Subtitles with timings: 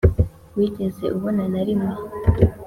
[0.57, 1.93] wigeze ubona na rimwe?